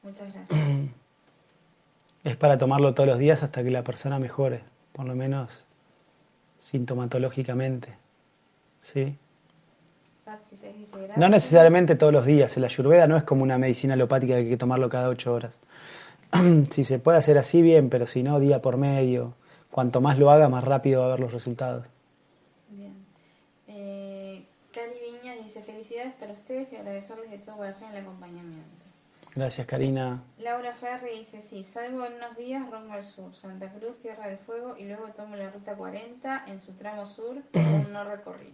[0.04, 0.60] Muchas gracias.
[2.24, 5.66] es para tomarlo todos los días hasta que la persona mejore, por lo menos
[6.60, 7.96] sintomatológicamente.
[8.80, 9.18] ¿Sí?
[11.18, 12.58] No necesariamente todos los días.
[12.58, 15.60] La ayurveda no es como una medicina alopática que hay que tomarlo cada ocho horas.
[16.70, 19.34] si se puede hacer así, bien, pero si no, día por medio.
[19.76, 21.86] Cuanto más lo haga, más rápido va a ver los resultados.
[22.70, 22.96] Bien.
[23.68, 28.86] Eh, Cali Viña dice felicidades para ustedes y agradecerles de todo corazón el acompañamiento.
[29.36, 30.24] Gracias, Karina.
[30.38, 34.38] Laura Ferri dice, sí, salgo en unos días rumbo al sur, Santa Cruz, Tierra del
[34.38, 38.54] Fuego, y luego tomo la ruta 40 en su tramo sur, que aún no recorrí.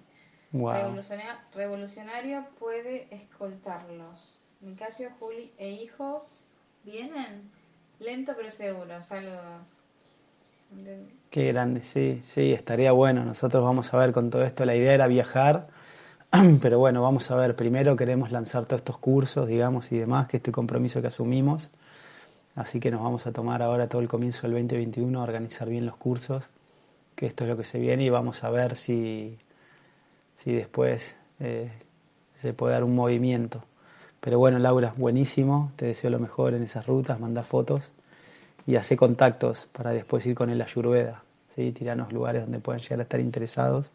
[1.54, 4.40] Revolucionario, puede escoltarlos.
[4.62, 6.48] Nicasio, Juli e hijos
[6.84, 7.52] vienen
[8.00, 9.04] lento pero seguro.
[9.04, 9.81] Saludos.
[11.30, 13.24] Qué grande, sí, sí, estaría bueno.
[13.24, 14.66] Nosotros vamos a ver con todo esto.
[14.66, 15.68] La idea era viajar
[16.62, 20.38] Pero bueno, vamos a ver, primero queremos lanzar todos estos cursos, digamos, y demás, que
[20.38, 21.72] este compromiso que asumimos.
[22.56, 25.86] Así que nos vamos a tomar ahora todo el comienzo del 2021 a organizar bien
[25.86, 26.50] los cursos,
[27.16, 29.40] que esto es lo que se viene y vamos a ver si,
[30.36, 31.70] si después eh,
[32.34, 33.66] se puede dar un movimiento.
[34.22, 37.92] Pero bueno, Laura, buenísimo, te deseo lo mejor en esas rutas, manda fotos
[38.68, 41.24] y hace contactos para después ir con el Ayurveda,
[41.56, 41.72] ¿sí?
[41.72, 43.92] tirarnos lugares donde puedan llegar a estar interesados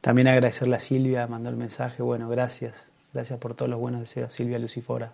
[0.00, 4.32] también agradecerle a Silvia, mandó el mensaje, bueno, gracias, gracias por todos los buenos deseos,
[4.32, 5.12] Silvia Lucifora.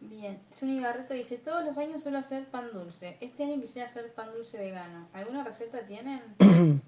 [0.00, 4.12] Bien, Suni Barreto dice, todos los años suelo hacer pan dulce, este año quisiera hacer
[4.12, 6.20] pan dulce vegano, ¿alguna receta tienen?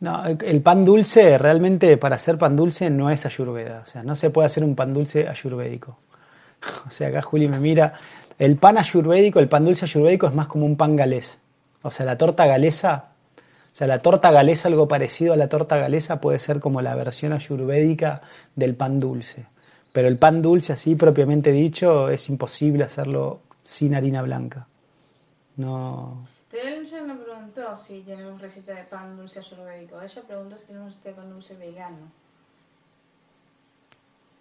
[0.00, 4.14] no, el pan dulce, realmente para hacer pan dulce no es ayurveda, o sea, no
[4.16, 5.98] se puede hacer un pan dulce ayurvédico.
[6.86, 7.94] O sea, acá Juli me mira.
[8.38, 11.38] El pan ayurvédico, el pan dulce ayurvédico es más como un pan galés.
[11.82, 13.10] O sea, la torta galesa,
[13.72, 16.94] o sea, la torta galesa, algo parecido a la torta galesa, puede ser como la
[16.94, 18.22] versión ayurvédica
[18.56, 19.46] del pan dulce.
[19.92, 24.66] Pero el pan dulce, así propiamente dicho, es imposible hacerlo sin harina blanca.
[25.56, 26.26] No.
[26.50, 30.00] Pero él ya no preguntó si tenemos receta de pan dulce ayurvédico.
[30.00, 32.10] Ella preguntó si tenemos receta de pan dulce vegano.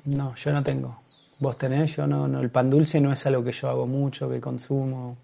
[0.05, 0.97] No, yo no tengo.
[1.39, 2.41] Vos tenés, yo no, no.
[2.41, 5.17] El pan dulce no es algo que yo hago mucho, que consumo.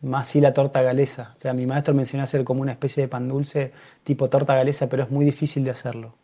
[0.00, 0.08] Mm.
[0.08, 1.34] Más sí la torta galesa.
[1.36, 3.72] O sea, mi maestro me enseñó a hacer como una especie de pan dulce
[4.04, 6.14] tipo torta galesa, pero es muy difícil de hacerlo.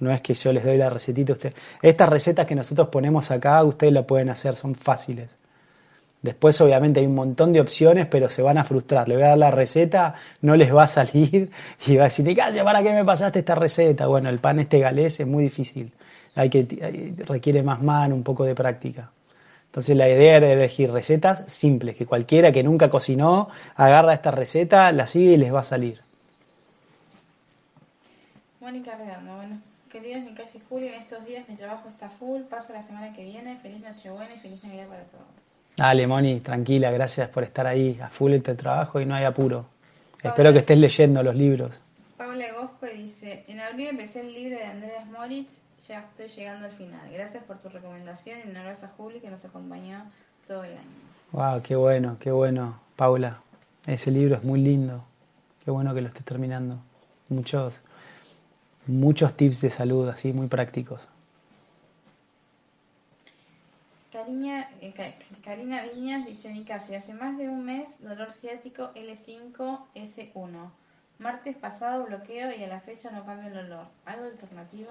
[0.00, 1.54] No es que yo les doy la recetita a ustedes.
[1.80, 5.38] Estas recetas que nosotros ponemos acá, ustedes la pueden hacer, son fáciles.
[6.22, 9.08] Después, obviamente, hay un montón de opciones, pero se van a frustrar.
[9.08, 11.50] Le voy a dar la receta, no les va a salir
[11.86, 14.06] y va a decir, Nicasio, ¿para qué me pasaste esta receta?
[14.06, 15.92] Bueno, el pan este galés es muy difícil.
[16.34, 19.10] Hay que, requiere más mano, un poco de práctica.
[19.66, 24.92] Entonces la idea era elegir recetas simples, que cualquiera que nunca cocinó agarra esta receta,
[24.92, 26.00] la sigue y les va a salir.
[28.60, 29.58] Mónica Redondo, bueno,
[29.90, 33.24] queridos Nicasio y Juli, en estos días mi trabajo está full, paso la semana que
[33.24, 35.24] viene, feliz Nochebuena y feliz Navidad para todos.
[35.76, 39.66] Dale, Moni, tranquila, gracias por estar ahí a full este trabajo y no hay apuro.
[40.22, 41.82] Espero que estés leyendo los libros.
[42.16, 46.72] Paula Gosco dice, en abril empecé el libro de Andreas Moritz, ya estoy llegando al
[46.72, 47.10] final.
[47.12, 50.04] Gracias por tu recomendación y un abrazo a Juli que nos acompañó
[50.46, 50.90] todo el año.
[51.32, 53.40] Wow, qué bueno, qué bueno, Paula.
[53.86, 55.04] Ese libro es muy lindo.
[55.64, 56.78] Qué bueno que lo estés terminando.
[57.28, 57.82] Muchos,
[58.86, 61.08] muchos tips de salud así muy prácticos.
[64.12, 70.70] Karina, eh, Ka- Karina Viñas dice Nicasio, hace más de un mes dolor ciático L5S1.
[71.18, 73.86] Martes pasado bloqueo y a la fecha no cambia el olor.
[74.04, 74.90] ¿Algo alternativo?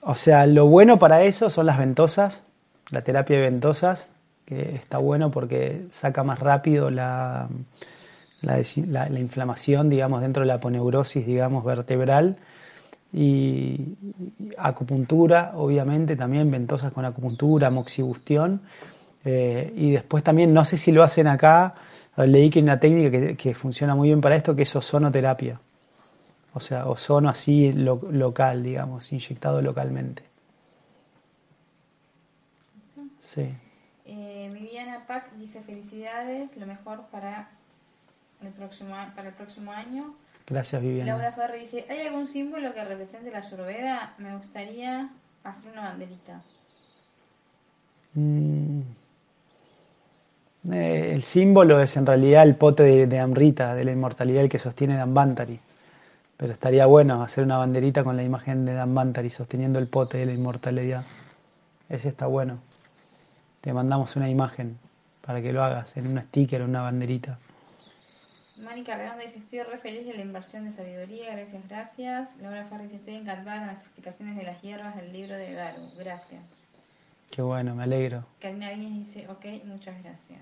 [0.00, 2.42] O sea, lo bueno para eso son las ventosas,
[2.90, 4.10] la terapia de ventosas,
[4.44, 7.48] que está bueno porque saca más rápido la,
[9.16, 12.36] inflamación, digamos, dentro de la aponeurosis, digamos, vertebral.
[13.12, 13.96] Y,
[14.38, 18.62] y acupuntura, obviamente, también ventosas con acupuntura, moxibustión.
[19.24, 21.74] Eh, y después también, no sé si lo hacen acá,
[22.16, 25.60] leí que hay una técnica que, que funciona muy bien para esto, que es ozonoterapia.
[26.54, 30.22] O sea, ozono así lo- local, digamos, inyectado localmente.
[33.20, 33.54] Sí.
[34.04, 37.48] Eh, Viviana Pac dice felicidades, lo mejor para
[38.42, 40.14] el próximo, para el próximo año.
[40.46, 41.12] Gracias, Viviana.
[41.12, 44.12] Laura Ferri dice, ¿hay algún símbolo que represente la ayurveda?
[44.18, 45.08] Me gustaría
[45.44, 46.42] hacer una banderita.
[48.14, 48.80] Mm.
[50.72, 54.48] Eh, el símbolo es en realidad el pote de, de Amrita, de la inmortalidad, el
[54.48, 55.58] que sostiene Dambantari.
[56.42, 60.26] Pero estaría bueno hacer una banderita con la imagen de Dambantari sosteniendo el pote de
[60.26, 61.04] la inmortalidad.
[61.88, 62.58] Ese está bueno.
[63.60, 64.76] Te mandamos una imagen
[65.24, 67.38] para que lo hagas en un sticker o una banderita.
[68.60, 72.36] Mónica Redondo dice, estoy re feliz de la inversión de sabiduría, gracias, gracias.
[72.40, 75.82] Laura Ferri dice, estoy encantada con las explicaciones de las hierbas del libro de Garu,
[75.96, 76.42] gracias.
[77.30, 78.24] Qué bueno, me alegro.
[78.40, 80.40] Karina Viñas dice, ok, muchas gracias.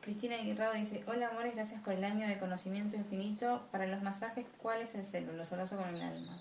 [0.00, 3.62] Cristina Aguirrado dice, hola amores, gracias por el año de conocimiento infinito.
[3.70, 5.32] Para los masajes, ¿cuál es el celu?
[5.32, 6.36] Los abrazo con el alma.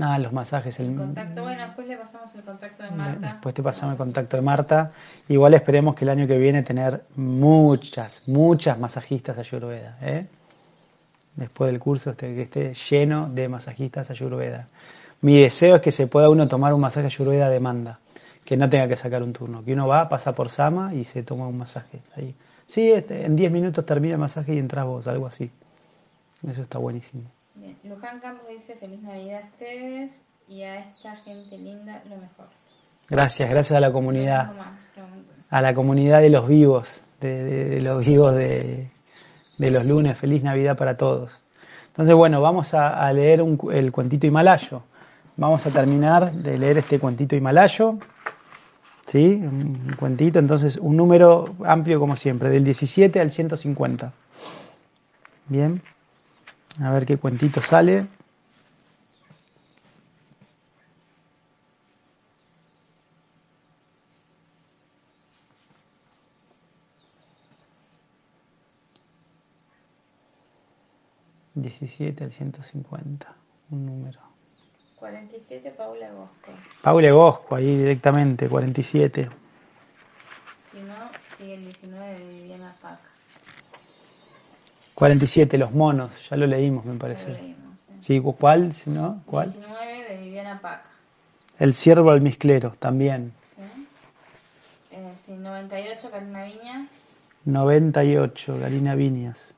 [0.00, 0.78] Ah, los masajes.
[0.78, 3.32] El El, contacto, bueno, después le pasamos el contacto de Marta.
[3.32, 4.92] Después te pasamos el contacto de Marta.
[5.28, 9.96] Igual esperemos que el año que viene tener muchas, muchas masajistas ayurveda.
[10.02, 10.26] ¿eh?
[11.34, 14.68] Después del curso este, que esté lleno de masajistas ayurveda.
[15.22, 17.98] Mi deseo es que se pueda uno tomar un masaje ayurveda a demanda,
[18.46, 21.22] que no tenga que sacar un turno, que uno va, pasa por Sama y se
[21.22, 22.34] toma un masaje ahí.
[22.64, 25.50] Sí, este, en 10 minutos termina el masaje y entras vos, algo así.
[26.48, 27.22] Eso está buenísimo.
[27.54, 27.76] Bien.
[27.84, 30.12] Luján Campos dice, feliz Navidad a ustedes
[30.48, 32.46] y a esta gente linda, lo mejor.
[33.08, 34.54] Gracias, gracias a la comunidad.
[34.54, 34.80] más
[35.50, 38.88] a la comunidad de los vivos, de, de- de los vivos de,
[39.58, 40.18] de los lunes.
[40.18, 41.40] Feliz Navidad para todos.
[41.88, 44.82] Entonces, bueno, vamos a, a leer un el cuentito himalayo.
[45.36, 47.98] Vamos a terminar de leer este cuentito himalayo.
[49.06, 49.40] ¿Sí?
[49.42, 54.12] Un cuentito, entonces un número amplio como siempre, del 17 al 150.
[55.48, 55.80] Bien.
[56.80, 58.06] A ver qué cuentito sale.
[71.56, 73.34] ...17 al 150...
[73.70, 74.35] ...un número...
[75.10, 76.50] 47 Paula Bosco.
[76.82, 79.28] Paule Bosco, ahí directamente, 47.
[80.72, 80.94] Si no,
[81.38, 82.98] sigue el 19 de Viviana Pac.
[84.94, 87.30] 47, los monos, ya lo leímos, me Ya lo parece.
[87.30, 87.96] leímos, ¿eh?
[88.00, 88.72] Sí, ¿cuál?
[88.72, 89.22] Si ¿No?
[89.26, 89.52] ¿Cuál?
[89.52, 90.82] 19 de Viviana Pac.
[91.60, 93.32] El ciervo almizclero, también.
[93.54, 93.86] ¿Sí?
[94.90, 96.88] Eh, sí, 98, Karina Viñas.
[97.44, 99.54] 98, Galina Viñas.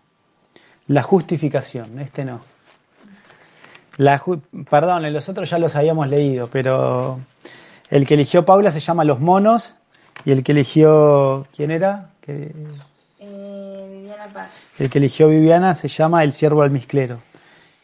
[0.88, 2.42] La justificación, este no.
[3.99, 4.22] La
[4.70, 7.20] perdón, los otros ya los habíamos leído, pero
[7.90, 9.74] el que eligió Paula se llama Los Monos
[10.24, 12.11] y el que eligió, ¿quién era?
[12.22, 12.55] Que-
[13.20, 14.51] Eh, Viviana Pac.
[14.78, 17.18] el que eligió Viviana se llama El Ciervo Almizclero.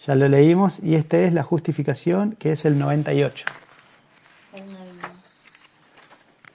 [0.06, 3.46] Ya lo leímos y este es la justificación, que es el 98.
[4.52, 4.78] Karina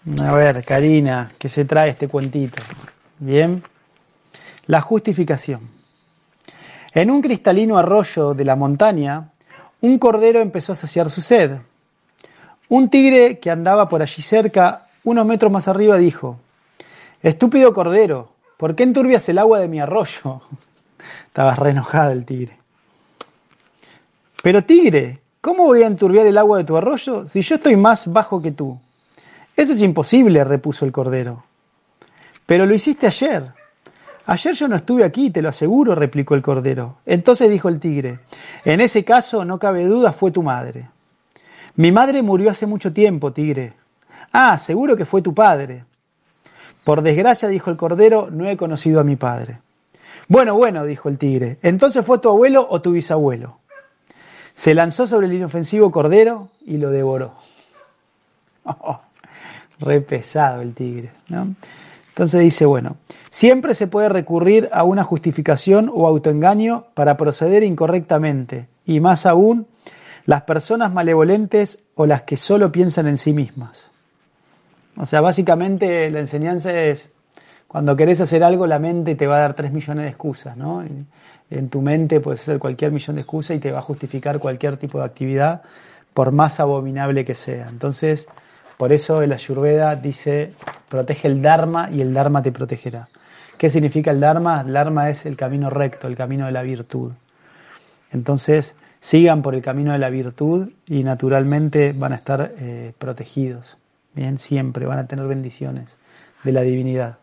[0.06, 0.22] Viñas.
[0.30, 2.62] A ver, Karina, ¿qué se trae este cuentito?
[3.18, 3.62] Bien.
[4.68, 5.62] La justificación.
[6.94, 9.30] En un cristalino arroyo de la montaña,
[9.82, 11.60] un cordero empezó a saciar su sed.
[12.68, 16.40] Un tigre que andaba por allí cerca, unos metros más arriba, dijo,
[17.22, 20.42] Estúpido cordero, ¿por qué enturbias el agua de mi arroyo?
[21.28, 22.58] Estaba re enojado el tigre.
[24.42, 28.12] Pero tigre, ¿cómo voy a enturbiar el agua de tu arroyo si yo estoy más
[28.12, 28.80] bajo que tú?
[29.56, 31.44] Eso es imposible, repuso el cordero.
[32.46, 33.52] Pero lo hiciste ayer.
[34.26, 36.98] Ayer yo no estuve aquí, te lo aseguro, replicó el cordero.
[37.06, 38.20] Entonces dijo el tigre,
[38.66, 40.90] en ese caso no cabe duda, fue tu madre.
[41.76, 43.74] Mi madre murió hace mucho tiempo, tigre.
[44.32, 45.86] Ah, seguro que fue tu padre.
[46.84, 49.60] Por desgracia, dijo el cordero, no he conocido a mi padre.
[50.28, 53.58] Bueno, bueno, dijo el tigre, entonces fue tu abuelo o tu bisabuelo.
[54.54, 57.34] Se lanzó sobre el inofensivo cordero y lo devoró.
[59.80, 61.12] re pesado el tigre.
[61.30, 61.56] ¿no?
[62.20, 62.98] Entonces dice, bueno,
[63.30, 69.68] siempre se puede recurrir a una justificación o autoengaño para proceder incorrectamente, y más aún
[70.26, 73.84] las personas malevolentes o las que solo piensan en sí mismas.
[74.98, 77.10] O sea, básicamente la enseñanza es,
[77.70, 80.84] cuando querés hacer algo, la mente te va a dar tres millones de excusas, ¿no?
[81.50, 84.76] En, tu mente puedes hacer cualquier millón de excusas y te va a justificar cualquier
[84.76, 85.62] tipo de actividad,
[86.14, 87.70] por más abominable que sea.
[87.70, 88.28] Entonces,
[88.80, 90.54] por eso el Ayurveda dice,
[90.88, 93.10] protege el Dharma y el Dharma te protegerá.
[93.58, 94.62] ¿Qué significa el Dharma?
[94.62, 97.12] El Dharma es el camino recto, el camino de la virtud.
[98.10, 103.78] Entonces, sigan por el camino de la virtud y naturalmente van a estar eh, protegidos.
[104.14, 105.98] Bien, siempre van a tener bendiciones
[106.46, 107.18] de la divinidad.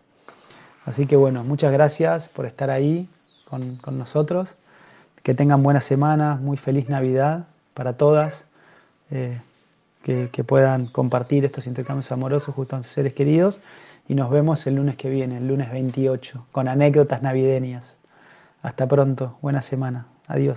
[0.85, 3.09] Así que bueno, muchas gracias por estar ahí
[3.47, 4.55] con, con nosotros.
[5.23, 8.45] Que tengan buena semana, muy feliz Navidad para todas.
[9.11, 9.41] Eh,
[10.07, 13.61] que, puedan compartir estos intercambios amorosos junto a sus seres queridos.
[14.07, 17.97] Y nos vemos el lunes que viene, el lunes 28, con anécdotas navideñas.
[18.63, 20.07] Hasta pronto, buena semana.
[20.29, 20.55] Adiós.